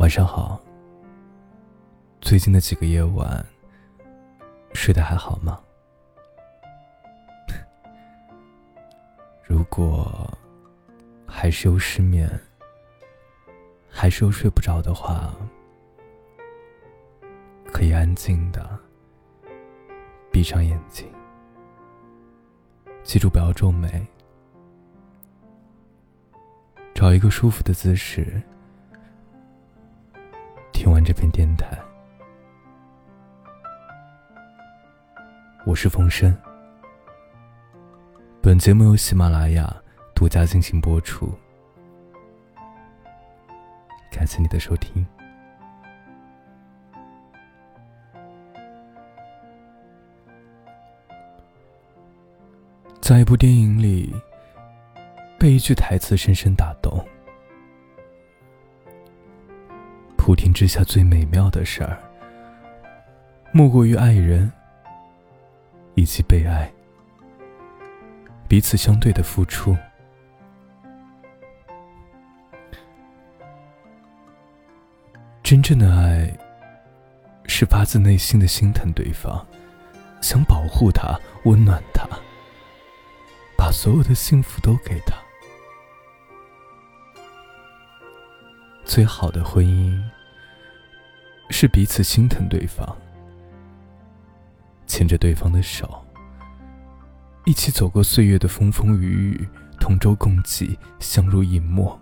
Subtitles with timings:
[0.00, 0.58] 晚上好。
[2.22, 3.44] 最近的几个夜晚，
[4.72, 5.60] 睡得还好吗？
[9.44, 10.26] 如果
[11.26, 12.26] 还是有失眠，
[13.90, 15.34] 还是有睡不着的话，
[17.70, 18.78] 可以安静的
[20.32, 21.06] 闭上眼睛，
[23.02, 24.06] 记住不要皱眉，
[26.94, 28.42] 找一个舒服的姿势。
[30.82, 31.78] 听完这篇电台，
[35.66, 36.34] 我是风声。
[38.40, 39.70] 本节目由喜马拉雅
[40.14, 41.34] 独家进行播出，
[44.10, 45.06] 感谢你的收听。
[53.02, 54.14] 在一部电影里，
[55.38, 57.06] 被一句台词深深打动。
[60.30, 61.98] 普天之下最美妙的事儿，
[63.50, 64.48] 莫过于爱人
[65.96, 66.72] 以及被爱，
[68.46, 69.76] 彼此相对的付出。
[75.42, 76.32] 真正的爱，
[77.46, 79.44] 是发自内心的心疼对方，
[80.20, 82.06] 想保护他，温暖他，
[83.58, 85.16] 把所有的幸福都给他。
[88.84, 90.00] 最好的婚姻。
[91.50, 92.86] 是彼此心疼对方，
[94.86, 96.02] 牵着对方的手，
[97.44, 102.00] 一起走过岁月的风风雨雨，同舟共济，相濡以沫。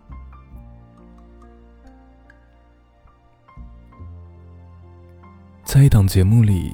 [5.64, 6.72] 在一档节目里，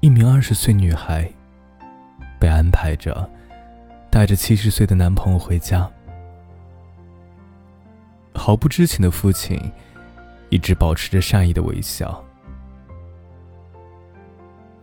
[0.00, 1.30] 一名二十岁女孩
[2.40, 3.30] 被安排着
[4.10, 5.88] 带着七十岁的男朋友回家，
[8.34, 9.60] 毫不知情的父亲。
[10.50, 12.24] 一直保持着善意的微笑。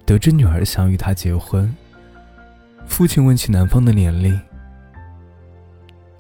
[0.06, 1.76] 得知女儿想与他结婚，
[2.88, 4.40] 父亲问起男方的年龄，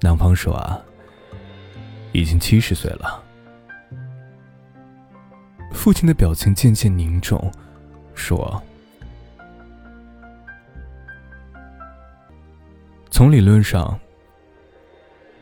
[0.02, 0.82] 男方说：“啊，
[2.12, 3.24] 已经七十岁了。”
[5.72, 7.52] 父亲的表情渐渐凝重，
[8.16, 8.60] 说
[13.12, 14.00] ：“从理论上，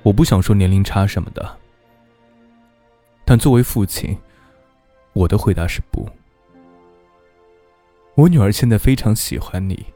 [0.01, 1.57] 我不想说年龄差什么的。”
[3.33, 4.15] 但作为父亲，
[5.13, 6.07] 我的回答是不。
[8.13, 9.87] 我女儿现在非常喜欢你，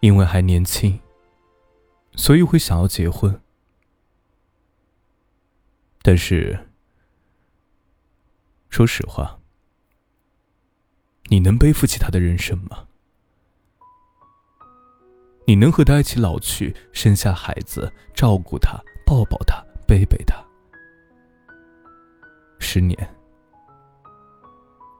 [0.00, 0.98] 因为还年轻，
[2.16, 3.38] 所以会想要结婚。
[6.00, 6.70] 但是，
[8.70, 9.38] 说实话，
[11.24, 12.86] 你能背负起她的人生吗？
[15.46, 20.42] 你能和她一起老去，生下孩子，照顾她，抱抱她，背背她？
[22.74, 22.98] 十年、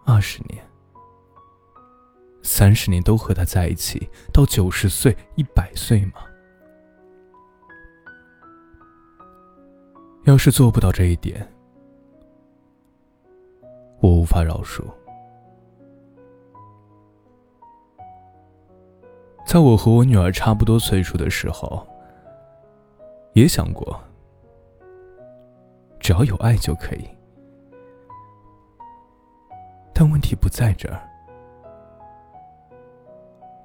[0.05, 0.65] 二十年、
[2.41, 6.21] 三十年都和他在一起，到九十岁、一百岁吗？
[10.23, 11.53] 要是做不到这一点，
[14.01, 14.85] 我无法饶恕。
[19.45, 21.85] 在我和我女儿差不多岁数的时候，
[23.33, 24.01] 也想过，
[25.99, 27.09] 只要有爱就可以。
[29.95, 31.01] 但问题不在这儿，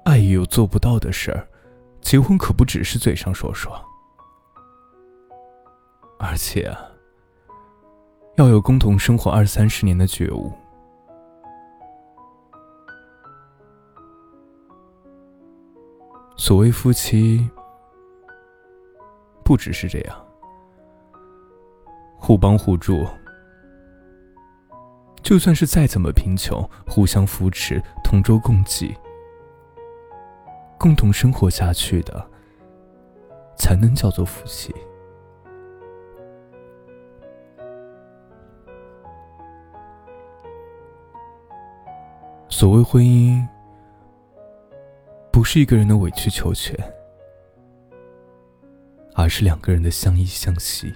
[0.04, 1.44] 爱也有做不到的事儿，
[2.00, 3.72] 结婚可不只是嘴上说说，
[6.20, 6.78] 而且啊，
[8.36, 10.52] 要有共同生活二三十年的觉悟。
[16.36, 17.50] 所谓夫妻，
[19.44, 20.26] 不只是这样，
[22.16, 23.04] 互帮互助。
[25.30, 28.92] 就算是再怎么贫穷，互相扶持，同舟共济，
[30.76, 32.28] 共同生活下去的，
[33.56, 34.74] 才能叫做夫妻。
[42.48, 43.46] 所谓婚姻，
[45.30, 46.76] 不是一个人的委曲求全，
[49.14, 50.92] 而是两个人的相依相惜。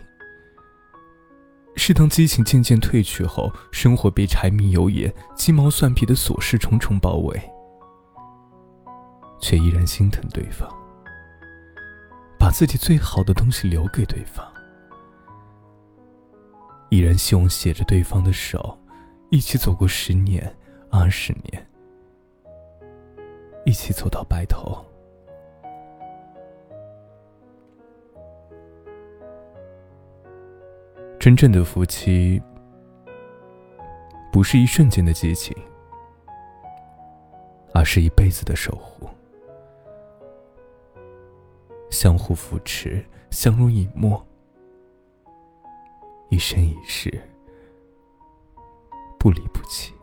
[1.76, 7.50] 是当激情渐渐褪去后，生活被柴米油盐、鸡毛蒜皮的琐事重重包围，
[9.40, 10.68] 却依然心疼对方，
[12.38, 14.46] 把自己最好的东西留给对方，
[16.90, 18.78] 依然希望携着对方的手，
[19.30, 20.56] 一起走过十年、
[20.90, 21.68] 二十年，
[23.66, 24.84] 一起走到白头。
[31.24, 32.38] 真正的夫妻，
[34.30, 35.56] 不是一瞬间的激情，
[37.72, 39.08] 而是一辈子的守护。
[41.88, 44.22] 相互扶持，相濡以沫，
[46.28, 47.10] 一生一世，
[49.18, 49.94] 不离不弃。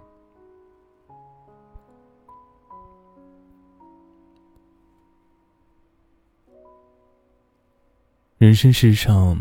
[8.39, 9.39] 人生世上，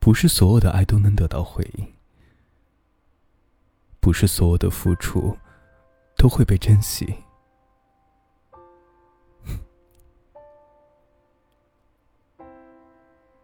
[0.00, 1.86] 不是所有的爱都能得到回应，
[4.00, 5.36] 不是所有的付出
[6.16, 7.14] 都会被珍惜。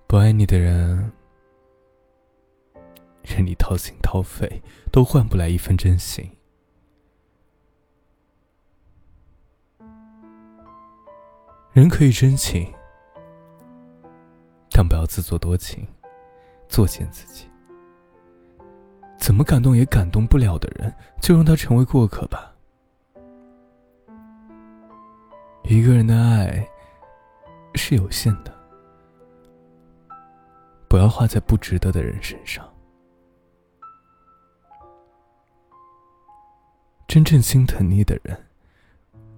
[0.06, 1.12] 不爱你的人，
[3.22, 6.30] 任你掏心掏肺，都换不来一份真心。
[11.72, 12.72] 人可以真情，
[14.70, 15.84] 但不要自作多情，
[16.68, 17.48] 作践自己。
[19.18, 22.52] 怎么感动也感动不了的人，就让他成为过客吧。
[25.62, 26.68] 一个人的爱
[27.74, 28.52] 是有限的。
[30.88, 32.68] 不要花在不值得的人身上。
[37.08, 38.36] 真正心疼你的人，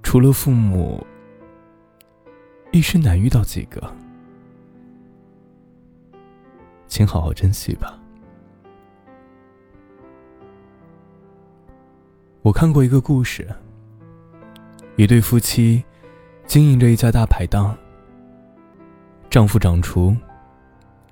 [0.03, 1.07] 除了父母，
[2.73, 3.81] 一生难遇到几个。
[6.97, 8.01] 请好好珍惜吧。
[12.41, 13.47] 我看过一个故事，
[14.97, 15.85] 一对夫妻
[16.47, 17.77] 经营着一家大排档，
[19.29, 20.17] 丈夫掌厨。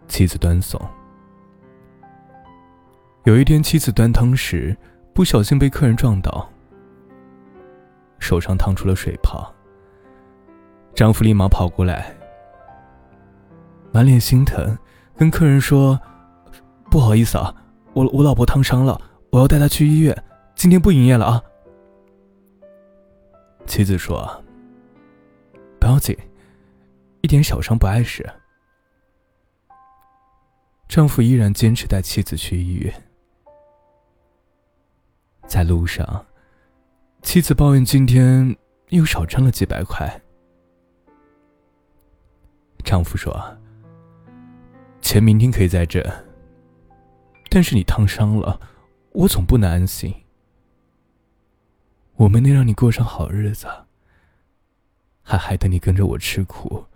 [0.08, 0.80] 妻子端送。
[3.24, 4.74] 有一天，妻子端汤时
[5.12, 6.48] 不小心被客人撞倒，
[8.18, 9.54] 手上烫出了水泡。
[10.94, 12.16] 丈夫立马跑过来，
[13.92, 14.74] 满脸心疼，
[15.16, 15.98] 跟客人说
[16.90, 17.54] ：“不好意思啊，
[17.92, 19.00] 我我老婆烫伤了，
[19.30, 20.24] 我要带她去医院，
[20.54, 21.42] 今天不营业了啊。”
[23.66, 24.44] 妻子说
[25.80, 26.16] ：“不要紧，
[27.22, 28.28] 一点小伤不碍事。”
[30.88, 32.92] 丈夫依然坚持带妻子去医院，
[35.46, 36.26] 在路上，
[37.22, 38.54] 妻子抱怨今天
[38.90, 40.20] 又少挣了几百块。
[42.84, 43.32] 丈夫说
[45.14, 46.02] ：“钱明天可以再挣，
[47.48, 48.60] 但是你烫伤了，
[49.12, 50.12] 我总不能安心。
[52.16, 53.68] 我没能让你过上好日子，
[55.22, 56.86] 还害得你跟着我吃苦，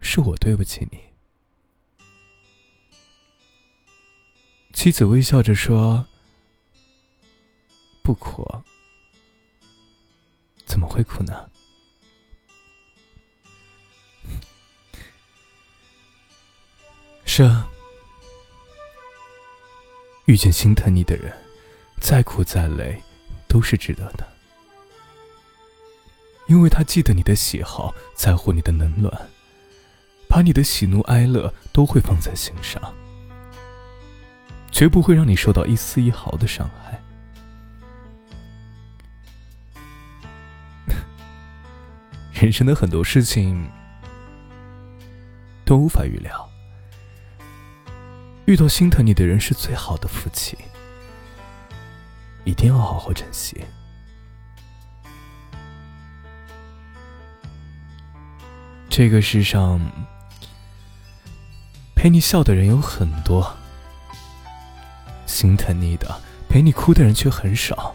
[0.00, 0.98] 是我对不起你。”
[4.74, 6.08] 妻子微笑着说
[8.02, 8.44] ：“不苦，
[10.66, 11.48] 怎么会苦呢？
[17.38, 17.48] 这，
[20.24, 21.32] 遇见心疼你的人，
[22.00, 23.00] 再苦再累
[23.46, 24.26] 都是值得的，
[26.48, 29.30] 因为他记得你的喜好，在乎你的冷暖，
[30.28, 32.82] 把你的喜怒哀乐都会放在心上。”
[34.72, 37.00] 绝不会让你受到一丝一毫的伤害。
[42.34, 43.70] 人生的很多事情
[45.64, 46.47] 都无法预料，
[48.48, 50.56] 遇到心疼你的人是最好的福气，
[52.44, 53.62] 一定要好好珍惜。
[58.88, 59.78] 这个世上，
[61.94, 63.54] 陪你笑的人有很多。
[65.26, 67.92] 心疼你的，陪你哭的人却很少。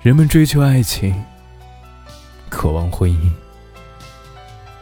[0.00, 1.22] 人们追求爱情，
[2.48, 3.30] 渴望婚姻，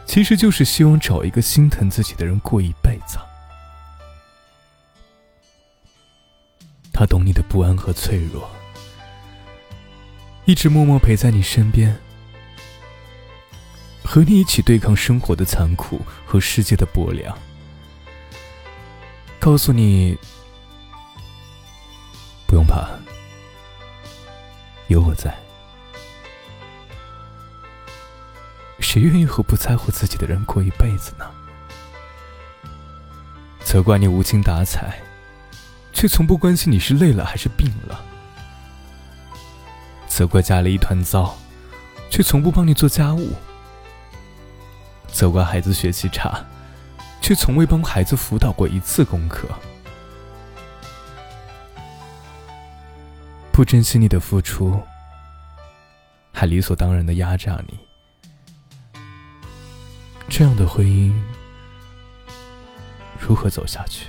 [0.07, 3.19] 其实就是希望找一个心疼自己的人过一辈子。
[6.91, 8.49] 他懂你的不安和脆弱，
[10.45, 11.95] 一直默默陪在你身边，
[14.03, 17.37] 和你一起对抗生活的残酷和世界的薄凉。
[19.39, 20.17] 告诉你，
[22.47, 22.89] 不用怕，
[24.87, 25.46] 有我在。
[28.87, 31.25] 谁愿意和不在乎自己的人过一辈子呢？
[33.59, 34.97] 责怪你无精打采，
[35.91, 37.99] 却从不关心你是累了还是病了；
[40.07, 41.37] 责怪家里一团糟，
[42.09, 43.27] 却从不帮你做家务；
[45.11, 46.41] 责怪孩子学习差。
[47.19, 49.49] 却从未帮孩子辅导过一次功课，
[53.51, 54.81] 不珍惜你的付出，
[56.31, 57.77] 还理所当然的压榨你，
[60.37, 61.11] 这样的婚姻
[63.19, 64.05] 如何走下去？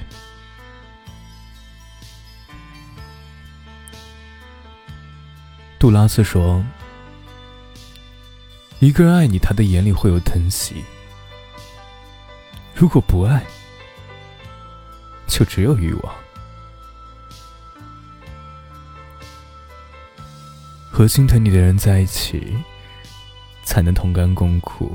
[5.78, 6.62] 杜拉斯说
[8.78, 10.84] ：“一个人爱你，他的眼里会有疼惜；
[12.74, 13.42] 如果不爱，
[15.26, 16.14] 就只有欲望。
[20.92, 22.54] 和心疼你的人在一起，
[23.64, 24.92] 才能同甘共苦，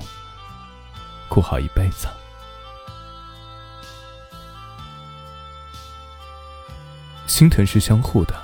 [1.34, 2.08] 过好一辈子。
[7.26, 8.36] 心疼是相互的。”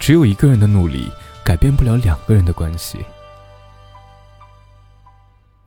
[0.00, 1.10] 只有一个人的努力
[1.44, 3.04] 改变不了两个人的关系。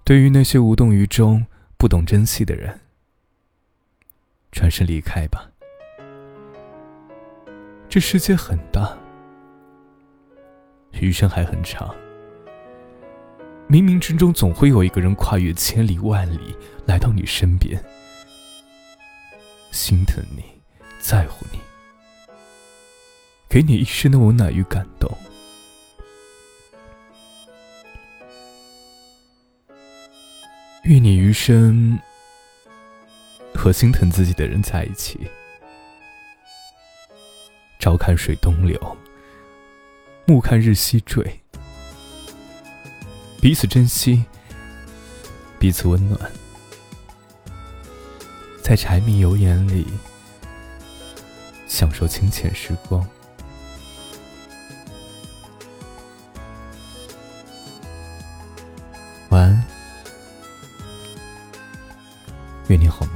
[0.03, 1.45] 对于那些无动于衷、
[1.77, 2.79] 不懂珍惜的人，
[4.51, 5.45] 转身离开吧。
[7.87, 8.97] 这世界很大，
[10.93, 11.93] 余生还很长。
[13.69, 16.55] 冥冥之中，总会有一个人跨越千里万里
[16.87, 17.79] 来到你身边，
[19.71, 20.43] 心疼你，
[20.99, 21.59] 在乎你。
[23.47, 25.15] 给你一生的温暖与感动，
[30.85, 31.99] 愿你余生
[33.53, 35.19] 和心疼自己的人在一起。
[37.79, 38.97] 朝看水东流，
[40.25, 41.39] 暮看日西坠，
[43.41, 44.25] 彼此珍惜，
[45.57, 46.19] 彼此温暖，
[48.61, 49.87] 在柴米油盐里
[51.65, 53.07] 享受清浅时光。
[59.29, 59.63] 晚安，
[62.67, 63.08] 愿你好。